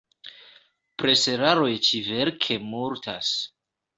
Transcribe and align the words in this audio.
Preseraroj 1.03 1.69
ĉi-verke 1.87 2.59
multas. 2.73 3.37